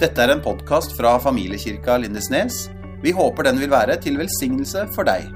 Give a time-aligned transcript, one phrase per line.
[0.00, 2.70] Dette er en podkast fra familiekirka Lindesnes.
[3.02, 5.26] Vi håper den vil være til velsignelse for deg.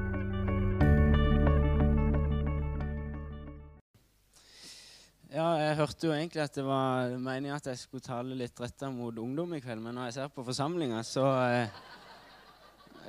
[5.34, 8.88] Ja, jeg hørte jo egentlig at det var meningen at jeg skulle tale litt retta
[8.88, 11.76] mot ungdom i kveld, men når jeg ser på forsamlinga, så eh,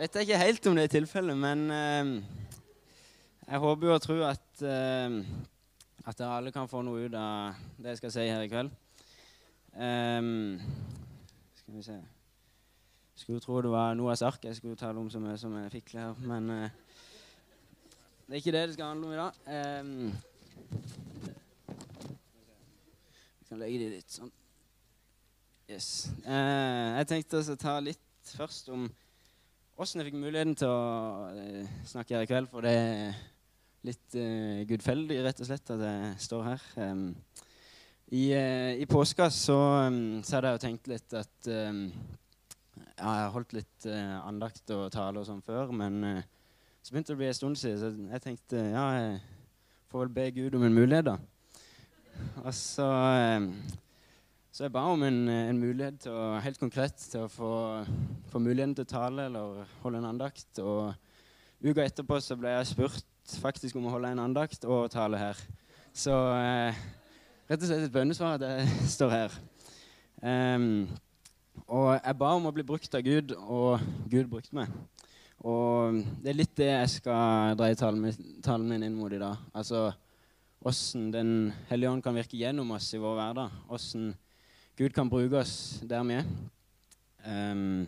[0.01, 1.39] vet jeg ikke helt om det er tilfellet.
[1.39, 2.11] Men eh,
[3.45, 5.23] jeg håper jo og tror at, eh,
[6.03, 8.75] at dere alle kan få noe ut av det jeg skal si her i kveld.
[9.79, 10.59] Um,
[11.65, 11.97] skal vi se
[13.15, 15.95] Skulle tro det var Noahs ark jeg skulle tale om så mye som jeg fikk
[15.97, 16.69] her, men eh,
[18.27, 19.33] det er ikke det det skal handle om i dag.
[19.79, 20.13] Um,
[23.39, 24.31] vi kan legge de litt sånn.
[25.69, 26.09] Yes.
[26.25, 28.87] Eh, jeg tenkte å ta litt først om
[29.77, 32.49] åssen jeg fikk muligheten til å eh, snakke her i kveld.
[32.49, 33.21] For det er
[33.85, 36.67] litt eh, gudfeldig, rett og slett, at jeg står her.
[36.81, 37.07] Um,
[38.13, 39.57] i, eh, I påska så,
[40.23, 41.63] så, hadde jeg jo tenkt litt at ja,
[42.95, 46.19] Jeg har holdt litt uh, andakt og tale og sånn før, men uh,
[46.85, 49.17] så begynte det å bli en stund siden, så jeg tenkte ja, jeg
[49.89, 51.17] får vel be Gud om en mulighet, da.
[52.43, 53.49] Og så, um,
[54.53, 57.51] så jeg ba om en, en, mulighet til å, helt konkret til å få,
[58.31, 60.61] få, muligheten til å tale eller holde en andakt.
[60.61, 60.93] Og
[61.65, 65.41] uka etterpå så ble jeg spurt faktisk om å holde en andakt og tale her.
[65.95, 66.85] Så uh,
[67.49, 69.35] rett og slett et bønnesvar jeg står her.
[70.21, 70.87] Um,
[71.69, 74.71] og jeg ba om å bli brukt av Gud, og Gud brukte meg.
[75.45, 79.37] Og det er litt det jeg skal dreie talen min inn mot i dag.
[79.53, 79.91] Altså
[80.65, 83.59] åssen Den hellige ånd kan virke gjennom oss i vår hverdag.
[83.69, 84.13] Åssen
[84.75, 86.31] Gud kan bruke oss der vi er.
[87.25, 87.85] Um,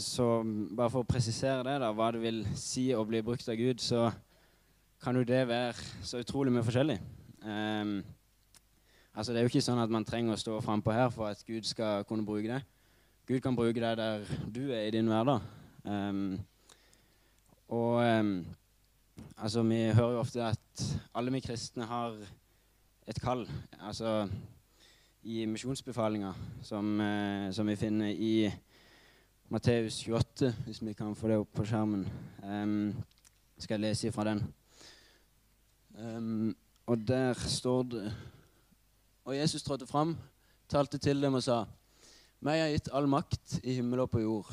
[0.00, 0.26] så
[0.74, 3.84] bare for å presisere det, da, hva det vil si å bli brukt av Gud,
[3.84, 4.08] så
[5.04, 6.98] kan jo det være så utrolig mye forskjellig.
[7.44, 8.04] Um,
[9.14, 11.42] altså Det er jo ikke sånn at man trenger å stå frampå her for at
[11.44, 12.62] Gud skal kunne bruke det.
[13.28, 15.44] Gud kan bruke deg der du er i din hverdag.
[15.84, 16.38] Um,
[17.68, 18.46] og um,
[19.36, 22.16] altså Vi hører jo ofte at alle vi kristne har
[23.06, 23.44] et kall.
[23.80, 24.28] Altså
[25.24, 28.50] i misjonsbefalinga, som, uh, som, vi finner i
[29.48, 32.08] Matteus 28, hvis vi kan få det opp på skjermen.
[32.42, 32.94] Um,
[33.58, 34.44] skal jeg lese ifra den.
[35.94, 36.54] Um,
[36.86, 38.14] og der står det
[39.24, 40.18] Og Jesus trådte fram,
[40.68, 41.64] talte til dem og sa:"
[42.44, 44.50] Meg er gitt all makt i himmel og på jord.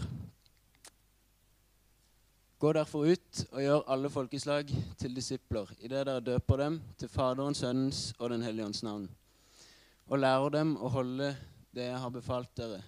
[2.59, 7.57] Gå derfor ut og gjør alle folkeslag til disipler, idet dere døper dem til Faderens,
[7.57, 9.09] Sønnens og Den hellige ånds navn,
[10.07, 11.35] og lærer dem å holde
[11.75, 12.79] det jeg har befalt dere.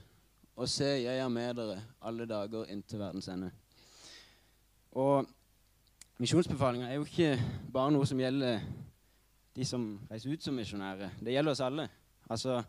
[0.56, 3.52] Og se, jeg er med dere alle dager inntil verdens ende.
[4.92, 5.26] Og
[6.22, 7.36] misjonsbefalinga er jo ikke
[7.74, 8.62] bare noe som gjelder
[9.56, 11.10] de som reiser ut som misjonærer.
[11.20, 11.88] Det gjelder oss alle.
[12.30, 12.62] Altså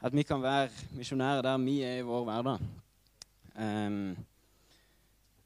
[0.00, 2.58] at vi kan være misjonærer der vi er i vår hverdag.
[3.56, 4.16] Um,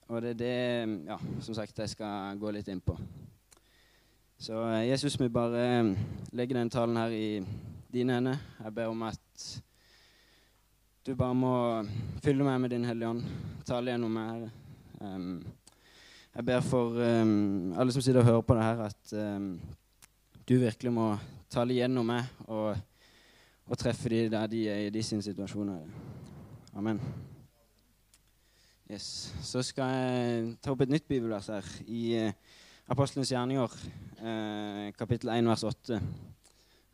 [0.09, 2.97] og det er det ja, som sagt, jeg skal gå litt inn på.
[4.41, 5.91] Så eh, Jesus, vi bare eh,
[6.33, 7.45] legger den talen her i
[7.93, 8.39] dine hender.
[8.65, 9.45] Jeg ber om at
[11.07, 11.53] du bare må
[12.25, 13.23] fylle meg med Din Hellige Ånd.
[13.69, 14.49] Tale gjennom meg.
[15.01, 15.45] Um,
[16.35, 19.61] jeg ber for um, alle som sitter og hører på det her, at um,
[20.51, 21.13] du virkelig må
[21.47, 22.75] tale gjennom meg og,
[23.71, 25.85] og treffe de der de er i de sine situasjoner.
[26.75, 26.99] Amen.
[28.91, 29.31] Yes.
[29.47, 32.57] Så skal jeg ta opp et nytt bibelvers her i uh,
[32.91, 33.77] Apostlenes gjerninger,
[34.25, 36.01] uh, kapittel 1, vers 8.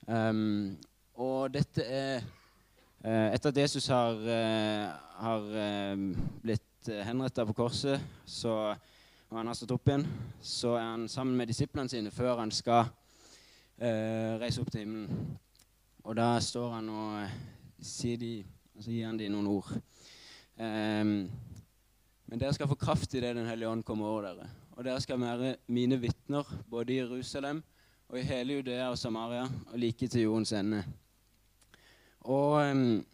[0.04, 0.76] Um,
[1.16, 4.20] og dette er uh, Etter at Jesus har,
[5.22, 5.48] har
[6.44, 8.76] blitt henrettet på korset, så,
[9.30, 10.04] og han har stått opp igjen,
[10.44, 12.92] så er han sammen med disiplene sine før han skal
[13.80, 15.38] eh, reise opp til himmelen.
[16.06, 17.32] Og da står han og eh,
[17.82, 18.32] sier de,
[18.76, 19.72] altså gir han de noen ord.
[20.56, 21.26] Um,
[22.26, 24.46] men dere skal få kraft i det Den hellige ånd kommer over dere.
[24.76, 27.62] Og dere skal være mine vitner både i Jerusalem
[28.08, 30.84] og i hele Judea og Samaria og like til jordens ende.
[32.20, 33.04] Og um,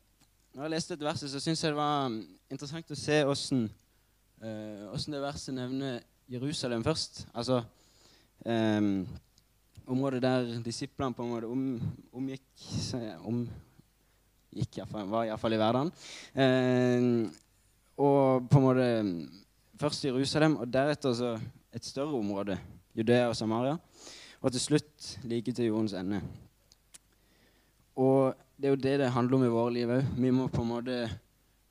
[0.54, 2.12] når jeg leste dette verset, så syns jeg det var
[2.50, 3.66] interessant å se åssen
[4.44, 7.26] uh, det verset nevner Jerusalem først.
[7.34, 7.62] Altså
[8.44, 9.06] um,
[9.92, 11.62] området der disiplene på en måte om,
[12.16, 12.66] omgikk
[13.28, 13.44] om,
[14.52, 15.92] gikk var iallfall i hverdagen.
[16.34, 17.06] Eh,
[18.02, 18.90] og på en måte
[19.82, 21.30] Først Jerusalem, og deretter så
[21.74, 22.54] et større område,
[22.94, 23.74] Judea og Samaria.
[24.38, 26.20] Og til slutt like til jordens ende.
[27.98, 30.12] Og det er jo det det handler om i våre liv òg.
[30.14, 30.98] Vi må på en måte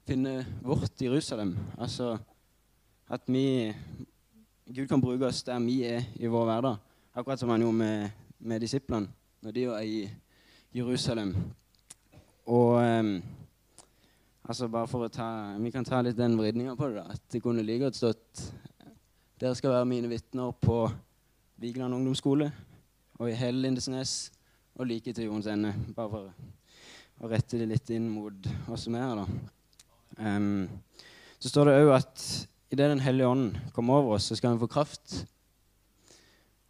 [0.07, 1.55] finne vårt Jerusalem.
[1.77, 2.17] Altså
[3.07, 3.71] at vi
[4.71, 6.90] Gud kan bruke oss der vi er i vår hverdag.
[7.13, 8.09] Akkurat som han gjorde med,
[8.39, 9.09] med disiplene
[9.41, 10.09] når de var i
[10.73, 11.35] Jerusalem.
[12.45, 13.21] Og um,
[14.41, 17.01] Altså bare for å ta, Vi kan ta litt den vridninga på det.
[17.01, 18.41] da, At det kunne like godt stått
[19.41, 20.83] Dere skal være mine vitner på
[21.61, 22.51] Vigeland ungdomsskole
[23.21, 24.31] og i hele Lindesnes
[24.73, 25.71] og like til jordens ende.
[25.93, 26.29] Bare for
[27.21, 29.25] å rette det litt inn mot oss som er her, da.
[30.17, 30.69] Um,
[31.37, 32.23] så står det òg at
[32.73, 35.19] idet Den hellige ånd kommer over oss, så skal vi få kraft.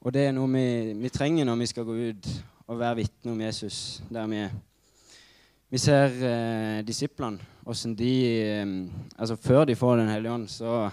[0.01, 2.27] Og det er noe vi, vi trenger når vi skal gå ut
[2.73, 4.55] og være vitne om Jesus der vi er.
[5.69, 7.37] Vi ser eh, disiplene,
[7.69, 8.71] åssen de eh,
[9.21, 10.89] Altså før de får Den hellige ånd, så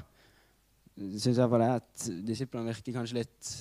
[0.99, 3.53] syns jeg for det at disiplene virker kanskje litt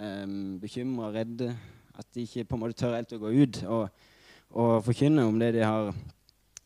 [0.00, 0.24] eh,
[0.62, 1.52] bekymra, redde.
[1.92, 4.06] At de ikke på en måte tør helt å gå ut og,
[4.56, 5.92] og forkynne om det de har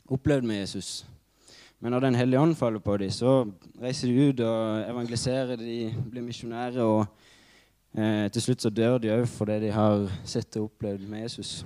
[0.07, 1.03] opplevd med Jesus.
[1.83, 3.41] Men når Den hellige ånd faller på dem, så
[3.83, 6.87] reiser de ut og evangeliserer, de blir misjonærer.
[6.87, 7.27] og
[7.95, 11.25] eh, til slutt så dør de òg for det de har sett og opplevd med
[11.25, 11.65] Jesus.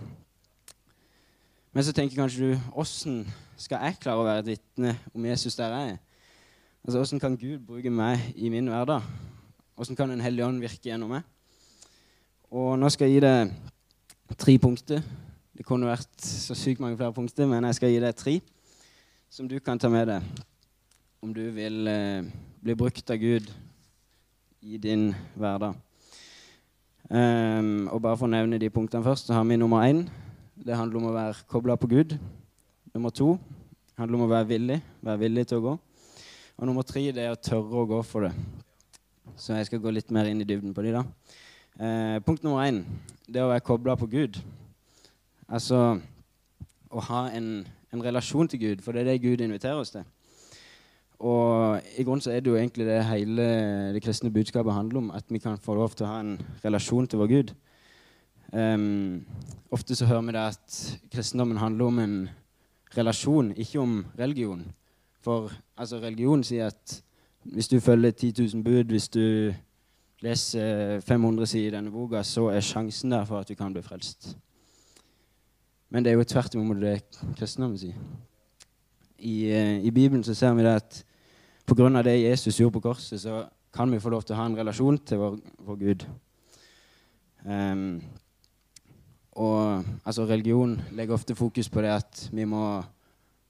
[1.72, 3.22] Men så tenker kanskje du åssen
[3.56, 6.00] skal jeg klare å være et vitne om Jesus der jeg er?
[6.82, 9.04] Altså, Åssen kan Gud bruke meg i min hverdag?
[9.78, 11.22] Åssen kan Den hellige ånd virke gjennom meg?
[12.50, 13.52] Og nå skal jeg gi deg
[14.36, 15.04] tre punkter.
[15.54, 18.34] Det kunne vært så sykt mange flere punkter, men jeg skal gi deg tre
[19.32, 20.42] som du kan ta med deg
[21.22, 22.26] om du vil eh,
[22.60, 23.46] bli brukt av Gud
[24.60, 25.78] i din hverdag.
[27.12, 30.06] Ehm, og bare for å nevne de punktene først, så har vi nummer én.
[30.56, 32.14] Det handler om å være kobla på Gud.
[32.94, 33.34] Nummer to
[34.00, 35.74] handler om å være villig, være villig til å gå.
[36.56, 38.32] Og nummer tre det er å tørre å gå for det.
[39.36, 41.04] Så jeg skal gå litt mer inn i dybden på de da.
[41.76, 42.80] Uh, punkt nummer én
[43.28, 44.40] det er å være kobla på Gud.
[45.52, 45.82] Altså
[46.88, 50.08] å ha en, en relasjon til Gud, for det er det Gud inviterer oss til.
[51.22, 53.44] Og i grunnen så er det jo egentlig det hele
[53.94, 55.10] det kristne budskapet handler om.
[55.14, 56.34] At vi kan få lov til å ha en
[56.64, 57.52] relasjon til vår Gud.
[58.52, 59.22] Um,
[59.70, 60.78] ofte så hører vi det at
[61.12, 62.16] kristendommen handler om en
[62.96, 64.64] relasjon, ikke om religion.
[65.22, 67.02] For altså, religion sier at
[67.42, 69.54] hvis du følger 10 000 bud, hvis du
[70.22, 73.82] leser 500 sider i denne boka, så er sjansen der for at du kan bli
[73.82, 74.36] frelst.
[75.90, 77.00] Men det er jo tvert imot det
[77.38, 77.96] kristendommen sier.
[79.18, 81.04] I, eh, I Bibelen så ser vi det at
[81.74, 82.02] pga.
[82.02, 84.98] det Jesus gjorde på korset, så kan vi få lov til å ha en relasjon
[84.98, 85.36] til vår,
[85.66, 86.06] vår Gud.
[87.44, 88.00] Um,
[89.32, 92.82] og altså, religion legger ofte fokus på det at vi må,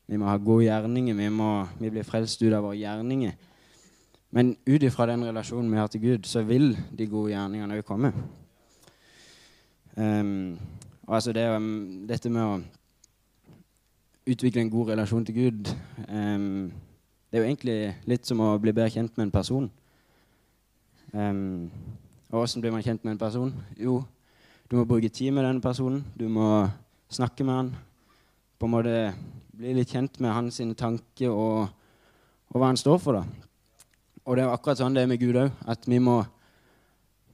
[0.07, 1.15] vi må ha gode gjerninger.
[1.15, 3.33] Vi, må, vi blir frelst ut av våre gjerninger.
[4.33, 7.85] Men ut ifra den relasjonen vi har til Gud, så vil de gode gjerningene òg
[7.85, 8.13] komme.
[9.97, 10.57] Um,
[11.05, 12.63] og altså det, um, dette med å
[14.27, 15.71] utvikle en god relasjon til Gud
[16.09, 16.71] ehm,
[17.33, 17.75] Det er jo egentlig
[18.05, 19.69] litt som å bli bedre kjent med en person.
[21.17, 21.71] Um,
[22.29, 23.55] og åssen blir man kjent med en person?
[23.81, 24.03] Jo,
[24.69, 26.03] du må bruke tid med denne personen.
[26.13, 26.67] Du må
[27.09, 27.71] snakke med han.
[28.61, 28.93] På en måte
[29.57, 31.73] bli litt kjent med hans tanker og,
[32.53, 33.23] og hva han står for.
[33.23, 33.25] da.
[34.27, 35.57] Og det er jo akkurat sånn det er med Gud òg.
[35.65, 36.19] At vi må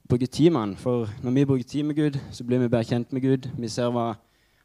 [0.07, 0.79] bruke tid med han.
[0.79, 3.51] For når vi bruker tid med Gud, så blir vi bedre kjent med Gud.
[3.59, 4.13] Vi ser hva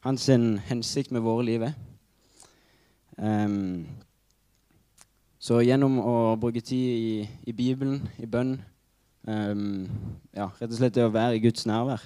[0.05, 1.77] hans hensikt med våre liv er.
[3.17, 3.87] Um,
[5.43, 7.15] så gjennom å bruke tid i,
[7.51, 8.53] i Bibelen, i bønn
[9.27, 9.89] um,
[10.31, 12.05] ja, Rett og slett det å være i Guds nærvær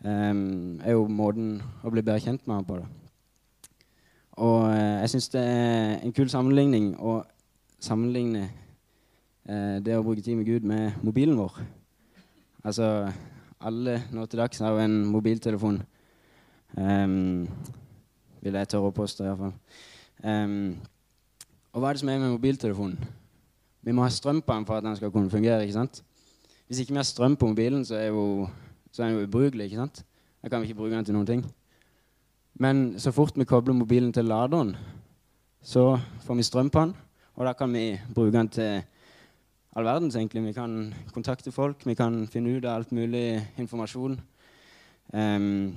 [0.00, 2.80] um, er jo måten å bli bedre kjent med ham på.
[2.80, 2.88] det.
[4.40, 7.18] Og uh, jeg syns det er en kul sammenligning å
[7.84, 11.60] sammenligne uh, det å bruke tid med Gud med mobilen vår.
[12.64, 13.10] Altså,
[13.60, 15.82] alle nå til dags har jo en mobiltelefon.
[16.78, 17.48] Um,
[18.40, 19.58] vil jeg tørre å påstå, iallfall.
[20.24, 20.78] Um,
[21.72, 22.98] og hva er det som er med mobiltelefonen?
[23.82, 25.62] Vi må ha strøm på den for at den skal kunne fungere.
[25.62, 26.02] ikke sant?
[26.66, 28.48] Hvis ikke vi har strøm på mobilen, så er, jo,
[28.92, 29.64] så er den jo ubrukelig.
[29.64, 30.04] ikke sant?
[30.42, 31.44] Da kan vi ikke bruke den til noen ting.
[32.54, 34.76] Men så fort vi kobler mobilen til laderen,
[35.62, 36.94] så får vi strøm på den.
[37.34, 38.82] Og da kan vi bruke den til
[39.76, 40.42] all verdens, egentlig.
[40.46, 44.18] Vi kan kontakte folk, vi kan finne ut av alt mulig informasjon.
[45.12, 45.76] Um,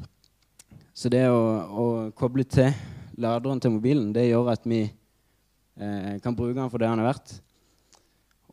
[0.94, 1.86] så det å, å,
[2.18, 2.74] koble til
[3.22, 4.88] laderen til mobilen, det gjør at vi
[6.22, 7.32] kan bruke den for det han er verdt.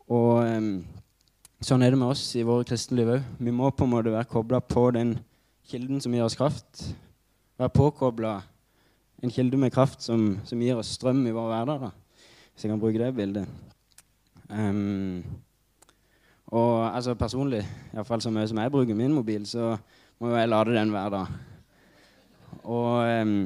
[0.08, 0.40] Og
[1.61, 3.26] sånn er det med oss i våre kristne liv òg.
[3.37, 5.18] Vi må på en måte være kobla på den
[5.68, 6.87] kilden som gir oss kraft.
[7.61, 8.38] Være påkobla
[9.23, 11.88] en kilde med kraft som, som, gir oss strøm i vår hverdag.
[11.88, 11.90] Da.
[12.52, 13.49] Hvis jeg kan bruke det bildet.
[14.49, 15.25] Um,
[16.49, 17.61] og altså personlig,
[17.92, 19.75] iallfall så mye som jeg bruker min mobil, så
[20.18, 21.37] må jeg lade den hver dag.
[22.64, 23.37] Og um,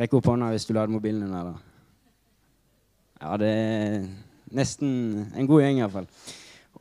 [0.00, 1.67] rekk opp hånda hvis du lader mobilen din hver dag.
[3.18, 4.04] Ja, det er
[4.54, 4.90] nesten
[5.34, 6.06] en god gjeng, iallfall.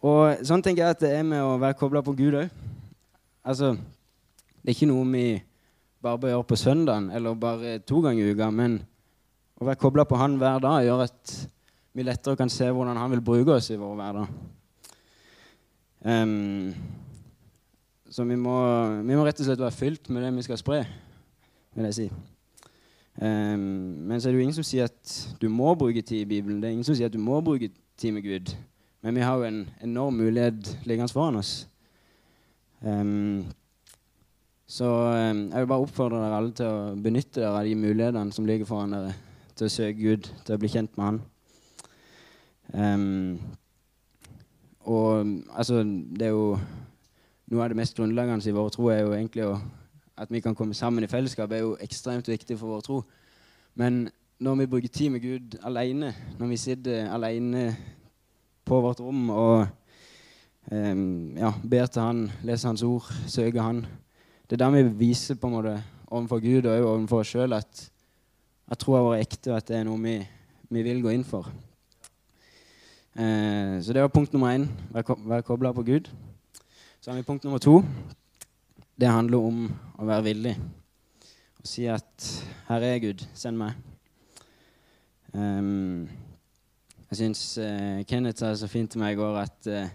[0.06, 2.52] Og sånn tenker jeg at det er med å være kobla på Gud òg.
[3.48, 3.72] Altså,
[4.62, 5.26] det er ikke noe vi
[6.04, 8.78] bare bør gjøre på søndagen eller bare to ganger i uka, men
[9.58, 11.34] å være kobla på Han hver dag gjør at
[11.98, 14.38] vi lettere kan se hvordan Han vil bruke oss i vår hverdag.
[16.06, 16.76] Um,
[18.14, 18.58] så vi må,
[19.02, 20.84] vi må, rett og slett være fylt med det vi skal spre,
[21.74, 22.12] vil jeg si.
[23.18, 23.60] Um,
[24.06, 26.62] men så er det jo ingen som sier at du må bruke tid i Bibelen.
[26.62, 28.54] Det er ingen som sier at du må bruke tid med Gud.
[29.02, 31.68] Men vi har jo en enorm mulighet liggende foran oss.
[32.82, 33.46] Um,
[34.68, 38.36] så um, jeg vil bare oppfordre dere alle til å benytte dere av de mulighetene
[38.36, 39.16] som ligger foran dere,
[39.58, 41.24] til å søke Gud, til å bli kjent med Han.
[44.88, 46.60] Og altså, det er jo
[47.48, 49.54] Noe av det mest grunnleggende i vår tro er jo egentlig å,
[50.18, 53.02] at vi kan komme sammen i fellesskap, er jo ekstremt viktig for vår tro.
[53.76, 54.08] Men
[54.40, 57.76] når vi bruker tid med Gud alene, når vi sitter alene
[58.66, 59.68] på vårt rom og
[60.72, 63.86] um, ja, ber til Han, leser Hans ord, søker Han
[64.50, 67.82] Det er da vi viser på en måte overfor Gud og overfor oss sjøl at,
[68.72, 70.18] at troa vår er ekte, og at det er noe vi,
[70.70, 71.50] vi vil gå inn for.
[73.18, 74.70] Eh, så det var punkt nummer én.
[74.94, 76.10] Vær kobla på Gud.
[77.02, 77.84] Så har vi punkt nummer to.
[78.98, 79.66] Det handler om
[80.02, 80.56] å være villig.
[81.62, 82.24] Å si at
[82.66, 83.76] 'Her er Gud, send meg'.
[85.34, 86.10] Um,
[87.12, 89.90] jeg syns uh, Kenneth sa så fint til meg i går at uh,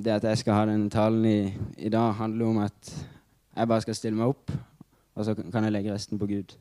[0.00, 2.94] det at jeg skal ha den talen i, i, dag, handler om at
[3.56, 4.52] jeg bare skal stille meg opp,
[5.14, 6.56] og så kan jeg legge resten på Gud.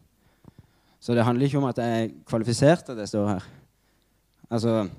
[0.99, 3.49] Så det handler ikke om at jeg er kvalifisert at jeg står her.
[4.49, 4.89] Altså,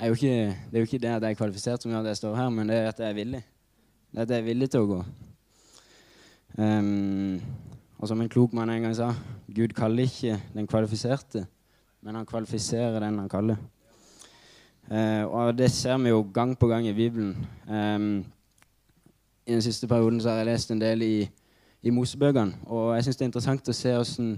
[0.00, 2.16] er ikke, det er jo ikke det at jeg er kvalifisert som gjør at jeg
[2.16, 3.44] står her, men det er at jeg er villig.
[4.14, 4.96] Det er jeg villig til å gå.
[6.54, 7.40] Um,
[7.98, 9.08] og som en klok mann en gang sa,
[9.50, 11.40] Gud kaller ikke den kvalifiserte,
[11.98, 13.58] men han kvalifiserer den han kaller.
[14.86, 17.34] Uh, og det ser vi jo gang på gang i Bibelen.
[17.66, 18.24] Um,
[19.46, 21.28] I den siste perioden så har jeg lest en del i,
[21.82, 24.36] i Mosebøkene, og jeg syns det er interessant å se hvordan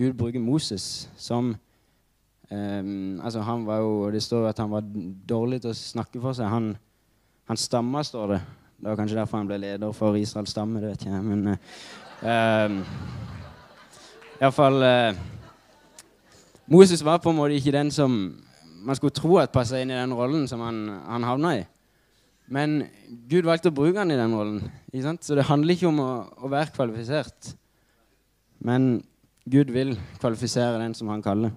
[0.00, 1.58] Gud bruker Moses som
[2.50, 4.82] Um, altså han var jo, Det står at han var
[5.28, 6.48] dårlig til å snakke for seg.
[6.50, 6.72] Han,
[7.46, 8.40] han stamma, står det.
[8.80, 10.80] Det var kanskje derfor han ble leder for Israels stamme.
[10.80, 11.56] det vet jeg, men uh,
[12.24, 12.78] um,
[14.40, 15.18] Iallfall uh,
[16.66, 18.16] Moses var på en måte ikke den som
[18.80, 21.66] man skulle tro at passa inn i den rollen som han, han havna i.
[22.48, 22.86] Men
[23.28, 24.64] Gud valgte å bruke han i den rollen.
[25.20, 26.10] Så det handler ikke om å,
[26.40, 27.52] å være kvalifisert.
[28.64, 29.02] Men
[29.44, 31.52] Gud vil kvalifisere den som han kaller.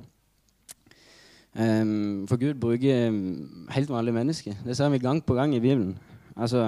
[1.55, 3.15] Um, for Gud bruker
[3.71, 4.59] helt vanlige mennesker.
[4.65, 5.95] Det ser vi gang på gang i Bibelen.
[6.35, 6.67] Altså,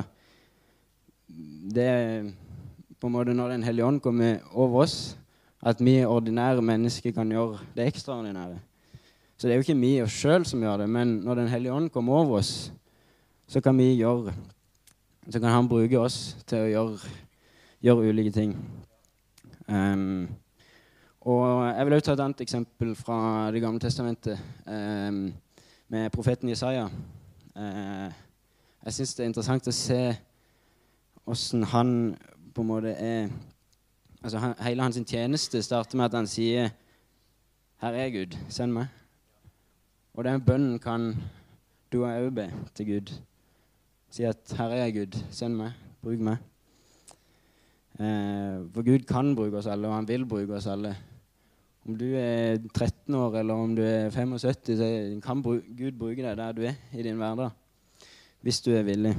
[1.28, 2.32] det er
[3.00, 5.18] på en måte når Den hellige ånd kommer over oss,
[5.62, 8.60] at vi ordinære mennesker kan gjøre det ekstraordinære.
[9.38, 11.74] Så det er jo ikke vi oss sjøl som gjør det, men når Den hellige
[11.74, 12.72] ånd kommer over oss,
[13.48, 14.34] så kan vi gjøre
[15.30, 16.98] Så kan han bruke oss til å gjøre,
[17.82, 18.52] gjøre ulike ting.
[19.68, 20.28] Um,
[21.22, 25.34] og Jeg vil også ta et annet eksempel fra Det gamle testamentet, um,
[25.90, 26.86] med profeten Jesaja.
[27.56, 28.14] Uh,
[28.86, 30.16] jeg syns det er interessant å se
[31.26, 32.16] åssen han
[32.54, 33.30] på en måte er
[34.24, 36.70] altså han, Hele hans tjeneste starter med at han sier
[37.82, 38.88] 'Her er Gud, send meg'.
[40.14, 41.16] Og den bønnen kan
[41.92, 43.12] du òg be til Gud.
[44.10, 46.38] Si at 'Her er jeg, Gud, send meg, bruk meg'.
[48.00, 50.96] Eh, for Gud kan bruke oss alle, og han vil bruke oss alle.
[51.86, 55.42] Om du er 13 år eller om du er 75, så kan
[55.78, 57.50] Gud bruke deg der du er i din hverdag.
[58.42, 59.16] Hvis du er villig.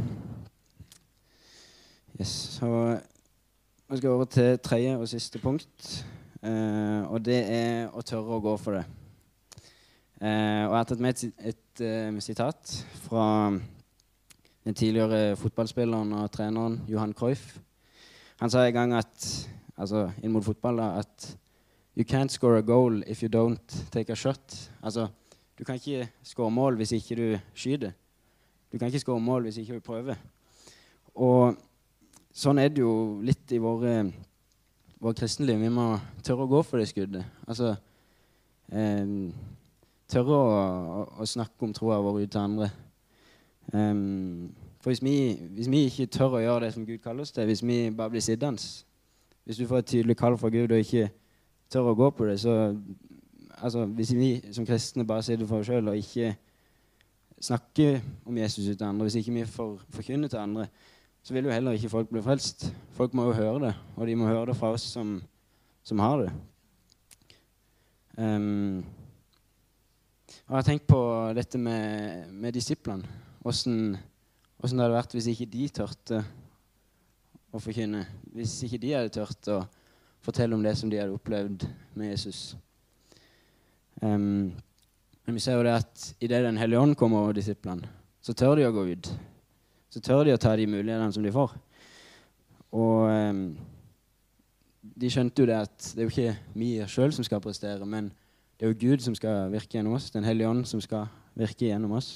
[2.21, 2.99] Yes, så
[3.89, 6.07] vi skal over til tredje og siste punkt.
[6.43, 8.85] Eh, og det er å tørre å gå for det.
[10.23, 13.27] Eh, og jeg har tatt med et, et, et uh, sitat fra
[14.65, 17.59] den tidligere fotballspilleren og treneren Johan Cruyff.
[18.41, 19.29] Han sa en gang at,
[19.77, 21.29] altså inn mot fotball da, at
[21.97, 24.57] You can't score a goal if you don't take a shot.
[24.83, 25.09] Altså,
[25.59, 27.93] du kan ikke skåre mål hvis ikke du skyter.
[28.73, 30.17] Du kan ikke skåre mål hvis ikke du prøver.
[31.15, 31.57] Og
[32.37, 32.93] sånn er det jo
[33.25, 33.99] litt i våre,
[35.01, 35.61] våre kristenliv.
[35.63, 37.25] Vi må tørre å gå for det skuddet.
[37.49, 37.73] Altså
[38.69, 39.15] eh,
[40.11, 40.51] tørre å,
[41.01, 42.71] å, å, snakke om troa vår ut til andre.
[43.73, 45.17] Um, for hvis vi,
[45.57, 48.13] hvis vi, ikke tør å gjøre det som Gud kaller oss til, hvis vi bare
[48.13, 48.63] blir sittende
[49.47, 51.09] Hvis du får et tydelig kall fra Gud og ikke
[51.71, 52.77] tør å gå på det, så
[53.59, 56.37] altså, Hvis vi som kristne bare sitter for oss sjøl og ikke
[57.41, 60.69] snakker om Jesus ut til andre, hvis ikke vi får forkynne til andre,
[61.27, 62.69] så vil jo heller ikke folk bli frelst.
[62.95, 65.17] Folk må jo høre det, og de må høre det fra oss som,
[65.83, 66.29] som har det.
[68.15, 68.85] Um,
[70.47, 71.01] og jeg har tenkt på
[71.35, 73.11] dette med, med disiplene.
[73.43, 76.23] Åssen det hadde vært hvis ikke de tørte
[77.51, 78.07] å forkynne.
[78.31, 79.61] Hvis ikke de hadde tørt å
[80.23, 81.67] fortelle om det som de hadde opplevd
[81.99, 82.53] med Jesus.
[83.99, 84.55] Um,
[85.27, 87.91] men vi ser jo det at idet Den hellige ånd kommer over disiplene,
[88.23, 89.17] så tør de å gå ut.
[89.97, 91.55] Så tør de å ta de mulighetene som de får.
[92.77, 93.39] Og um,
[95.01, 98.11] de skjønte jo det at det er jo ikke vi sjøl som skal prestere, men
[98.59, 100.11] det er jo Gud som skal virke gjennom oss.
[100.13, 102.11] Den hellige ånd som skal virke gjennom oss.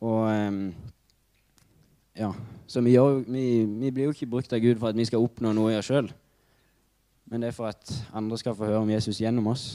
[0.00, 0.62] Og um,
[2.16, 2.32] ja,
[2.64, 5.20] Så vi, gjør, vi, vi, blir jo ikke brukt av Gud for at vi skal
[5.20, 6.08] oppnå noe i oss sjøl.
[7.28, 9.74] Men det er for at andre skal få høre om Jesus gjennom oss.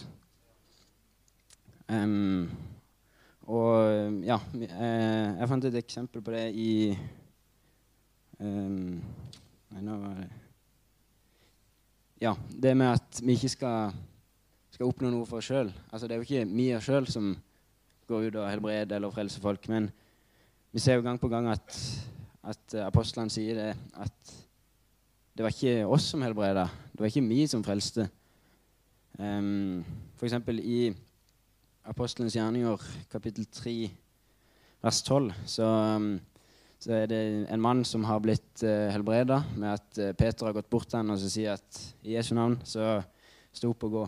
[1.86, 2.50] Um,
[3.46, 6.72] og ja, eh, jeg fant et eksempel på det i
[8.42, 8.98] um,
[9.76, 10.30] nå var det
[12.24, 13.94] Ja, det med at vi ikke skal,
[14.74, 15.70] skal oppnå noe for oss sjøl.
[15.92, 17.34] Altså, det er jo ikke vi oss sjøl som
[18.08, 19.68] går ut og helbreder eller frelser folk.
[19.70, 19.92] Men
[20.72, 21.76] vi ser jo gang på gang at,
[22.48, 24.36] at apostlene sier det at
[25.36, 26.70] det var ikke oss som helbreda.
[26.94, 28.08] Det var ikke vi som frelste.
[29.20, 29.84] Um,
[30.16, 30.80] for eksempel i
[31.86, 32.82] Apostelens gjerninger,
[33.14, 33.74] kapittel 3,
[34.82, 35.68] vers 12, så,
[36.00, 36.16] um,
[36.82, 37.20] så, er det
[37.54, 40.90] en mann som har blitt uh, eh, helbreda med at uh, Peter har gått bort
[40.90, 43.04] til ham og så sier at i Jesu navn så
[43.54, 44.08] stå opp og gå.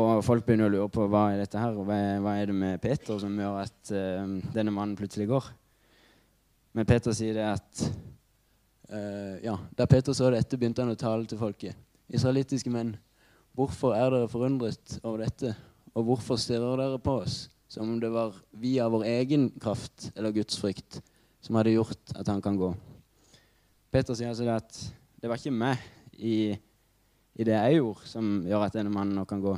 [0.00, 2.48] Og folk begynner å lure på hva er dette her, og hva er, hva er
[2.48, 4.24] det med Peter som gjør at uh,
[4.56, 5.52] denne mannen plutselig går.
[6.72, 7.88] Men Peter sier det at
[8.94, 11.76] uh, ja, Da Peter så dette, begynte han å tale til folket.
[12.08, 12.96] Israelittiske menn,
[13.52, 15.52] hvorfor er dere forundret over dette?
[15.96, 20.10] Og hvorfor stirrer dere på oss som om det var vi av vår egen kraft
[20.14, 21.00] eller Guds frykt
[21.42, 22.70] som hadde gjort at han kan gå?
[23.90, 24.76] Peter sier altså at
[25.20, 25.80] det var ikke meg
[26.14, 26.54] i,
[27.34, 29.56] i, det jeg gjorde, som gjør at denne mannen nå kan gå.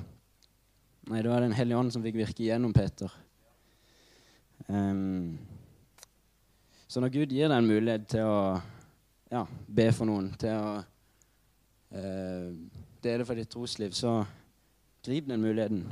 [1.11, 3.13] Nei, det var Den hellige ånd som fikk virke gjennom Peter.
[4.69, 5.39] Um,
[6.89, 8.39] så når Gud gir deg en mulighet til å
[9.33, 12.49] ja, be for noen, til å uh,
[13.05, 14.21] dele for ditt trosliv, så
[15.03, 15.87] grip den muligheten.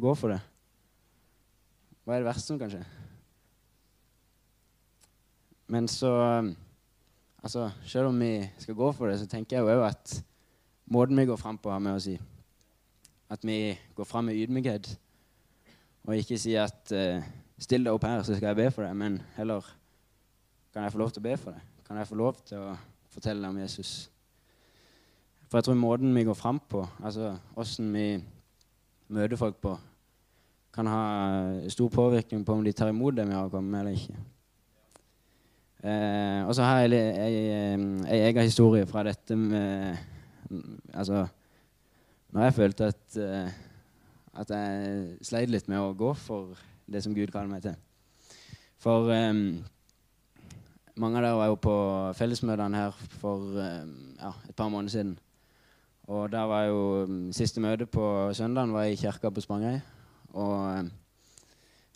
[0.00, 0.40] Gå for det.
[2.04, 2.80] Hva er det verste som kan skje?
[5.70, 6.12] Men så
[7.42, 10.14] altså, Selv om vi skal gå for det, så tenker jeg jo at
[10.90, 12.16] måten vi går fram på, har med å si.
[13.30, 14.88] At vi går fram med ydmykhet.
[16.08, 17.22] Og ikke si at uh,
[17.60, 19.66] 'Still deg opp her, så skal jeg be for deg', men heller
[20.72, 21.60] kan jeg få lov til å be for deg?
[21.84, 22.76] Kan jeg få lov til å
[23.12, 24.10] fortelle deg om Jesus?
[25.50, 28.24] For jeg tror måten vi går fram på, altså åssen vi
[29.12, 29.74] møter folk på,
[30.74, 33.92] kan ha stor påvirkning på om de tar imot det vi har kommet med, eller
[33.98, 34.18] ikke.
[35.80, 39.96] Eh, og så har jeg ei egen historie fra dette med
[40.92, 41.22] Altså
[42.32, 43.48] Når jeg følte at, uh,
[44.40, 46.58] at jeg sleit litt med å gå for
[46.90, 47.74] det som Gud kaller meg til.
[48.78, 49.32] For eh,
[50.96, 51.76] mange av dere var jo på
[52.18, 55.16] fellesmøtene her for ja, et par måneder siden.
[56.10, 58.04] Og der var jo um, Siste møte på
[58.34, 59.78] søndagen var i kirka på Spangøy.
[60.34, 60.90] Og eh,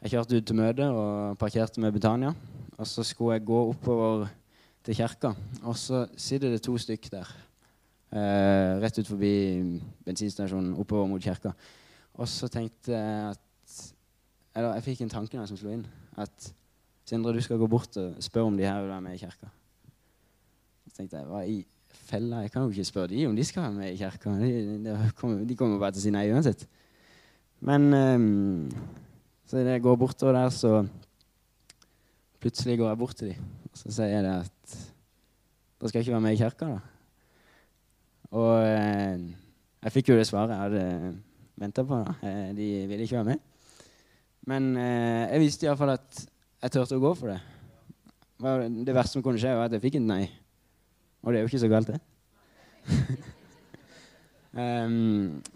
[0.03, 2.35] jeg kjørte ut til møtet og parkerte med Betania.
[2.79, 4.27] Og så skulle jeg gå oppover
[4.85, 5.31] til kirka,
[5.63, 7.29] og så sitter det to stykk der.
[8.15, 9.31] Eh, rett ut forbi
[10.05, 11.55] bensinstasjonen oppover mot kirka.
[12.15, 13.41] Og så tenkte jeg at
[14.55, 15.87] Eller jeg fikk en tanke som slo inn.
[16.15, 16.53] At
[17.05, 19.49] Sindre, du skal gå bort og spørre om de her vil være med i kirka.
[20.87, 21.57] Så tenkte jeg, hva i
[22.07, 22.45] fella?
[22.45, 24.31] Jeg kan jo ikke spørre de om de skal være med i kirka.
[24.39, 24.53] De,
[24.85, 26.65] de, kommer, de kommer bare til å si nei uansett.
[27.65, 28.73] Men um,
[29.49, 30.87] så jeg går bortover der, så
[32.41, 33.47] plutselig går jeg bort til dem.
[33.71, 34.75] Og så sier jeg at
[35.81, 36.79] da skal jeg ikke være med i kirka, da.
[38.35, 39.25] Og eh,
[39.85, 41.15] jeg fikk jo det svaret jeg hadde
[41.61, 42.01] venta på.
[42.03, 42.15] da.
[42.27, 43.43] Eh, de ville ikke være med.
[44.51, 46.25] Men eh, jeg visste iallfall at
[46.65, 47.41] jeg turte å gå for det.
[48.85, 50.25] Det verste som kunne skje, var at jeg fikk et nei.
[51.23, 52.01] Og det er jo ikke så galt, det.
[54.53, 55.43] um,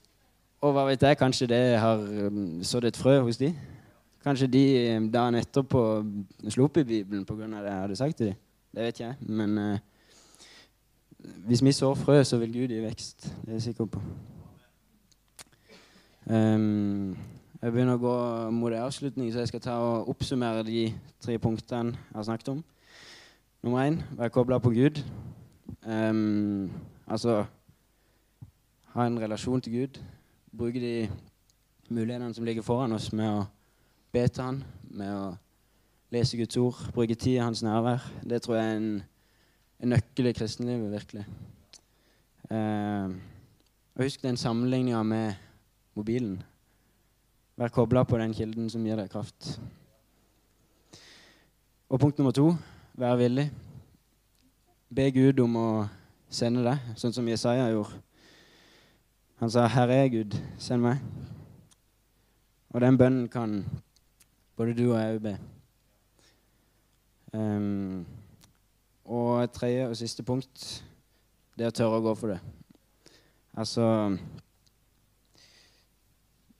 [0.58, 3.52] Og hva vet jeg, kanskje det har um, sådd et frø hos de.
[4.24, 4.62] Kanskje de
[4.96, 5.82] um, dagen etterpå
[6.50, 7.46] slo opp i Bibelen pga.
[7.46, 8.40] det jeg hadde sagt til dem.
[8.74, 9.14] Det vet jeg.
[9.20, 9.78] Men eh,
[11.46, 13.28] hvis vi sår frø, så vil Gud gi vekst.
[13.44, 14.02] Det er jeg sikker på.
[16.26, 17.14] Um,
[17.62, 18.16] jeg begynner å gå
[18.58, 20.88] mot en avslutning, så jeg skal ta og oppsummere de
[21.22, 22.64] tre punktene jeg har snakket om.
[23.62, 25.04] Nummer én være kobla på Gud.
[25.86, 26.70] Um,
[27.06, 27.44] altså
[28.94, 30.02] ha en relasjon til Gud
[30.52, 31.08] bruke de
[31.88, 33.46] mulighetene som ligger foran oss, med å
[34.12, 35.24] be til Han, med å
[36.14, 38.04] lese Guds ord, bruke tid i Hans nærvær.
[38.24, 38.92] Det tror jeg er en,
[39.82, 41.24] en nøkkel i kristenlivet, virkelig.
[42.48, 43.16] Eh,
[43.98, 45.34] og husk den sammenligninga med
[45.98, 46.38] mobilen.
[47.58, 49.56] Vær kobla på den kilden som gir deg kraft.
[51.88, 52.52] Og punkt nummer to
[52.98, 53.48] vær villig.
[54.94, 55.70] Be Gud om å
[56.30, 57.98] sende deg, sånn som Jesaja gjorde.
[59.38, 60.98] Han sa, 'Herre er Gud, send meg'.
[62.70, 63.64] Og den bønnen kan
[64.56, 65.38] både du og jeg be.
[67.32, 68.06] Um,
[69.04, 70.84] og tredje og siste punkt
[71.56, 72.38] det er å tørre å gå for det.
[73.54, 74.16] Altså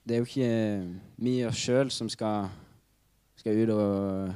[0.05, 0.53] Det er jo ikke
[1.17, 2.47] vi oss sjøl som skal,
[3.37, 4.35] skal ut og,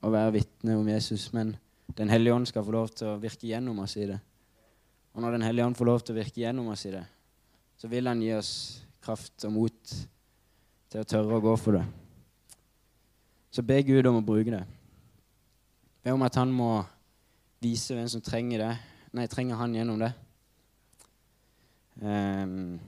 [0.00, 1.56] og være vitne om Jesus, men
[1.94, 4.18] Den hellige ånd skal få lov til å virke gjennom oss i det.
[5.14, 7.04] Og når Den hellige ånd får lov til å virke gjennom oss i det,
[7.84, 8.50] så vil Han gi oss
[9.04, 9.90] kraft og mot
[10.88, 11.82] til å tørre å gå for det.
[13.52, 14.62] Så be Gud om å bruke det.
[16.00, 16.70] Be om at Han må
[17.60, 18.70] vise hvem som trenger det.
[19.12, 20.10] Nei, trenger Han gjennom det.
[22.00, 22.80] Um,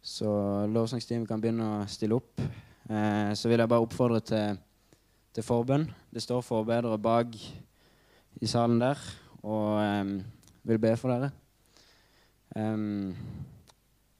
[0.00, 0.32] så
[0.72, 2.40] lovsangsteamet kan begynne å stille opp.
[2.88, 4.58] Uh, så vil jeg bare oppfordre til,
[5.36, 5.84] til forbønn.
[6.08, 7.36] Det står forbedere bak
[8.40, 9.08] i salen der
[9.44, 10.18] og um,
[10.64, 11.34] vil be for dere.
[12.56, 13.12] Um,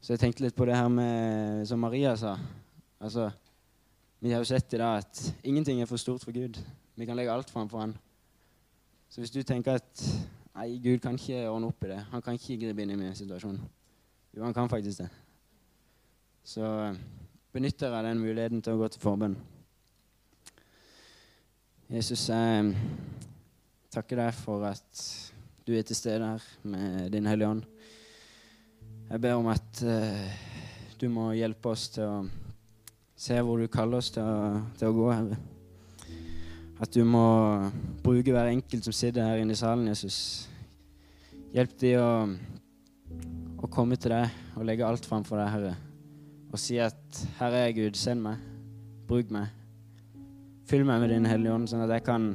[0.03, 2.35] så jeg tenkte litt på det her med som Maria sa.
[3.01, 3.31] Altså,
[4.23, 6.59] Vi har jo sett i dag at ingenting er for stort for Gud.
[6.95, 7.97] Vi kan legge alt framfor Han.
[9.09, 10.03] Så hvis du tenker at
[10.55, 13.15] nei, Gud kan ikke ordne opp i det, han kan ikke gripe inn i min
[13.15, 13.59] situasjon
[14.35, 15.09] Jo, han kan faktisk det.
[16.45, 16.95] Så
[17.53, 19.37] benytter jeg den muligheten til å gå til forbønn.
[21.91, 22.75] Jesus, jeg
[23.93, 25.03] takker deg for at
[25.67, 27.67] du er til stede her med Din Hellige Ånd.
[29.13, 30.29] Jeg ber om at uh,
[30.97, 32.21] du må hjelpe oss til å
[33.13, 35.37] se hvor du kaller oss til å, til å gå, Herre.
[36.81, 37.27] At du må
[38.01, 40.17] bruke hver enkelt som sitter her inne i salen, Jesus.
[41.53, 42.07] Hjelp de å,
[43.61, 45.75] å komme til deg og legge alt framfor deg, Herre.
[46.49, 48.41] Og si at 'Herre er Gud, send meg.
[49.11, 49.51] Bruk meg.
[50.73, 52.31] Fyll meg med Din Hellige Ånd, sånn at jeg kan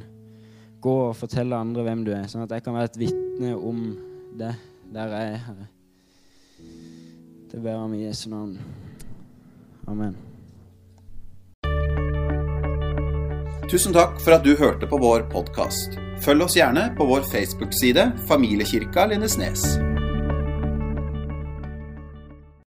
[0.85, 2.29] gå og fortelle andre hvem du er.
[2.29, 3.81] Sånn at jeg kan være et vitne om
[4.37, 4.53] det
[4.93, 5.67] der jeg er, Herre.
[7.51, 8.57] Det ber jeg i Jesu navn.
[9.87, 10.17] Amen.
[13.71, 15.95] Tusen takk for at du hørte på vår podkast.
[16.23, 19.63] Følg oss gjerne på vår Facebook-side Familiekirka Lindesnes.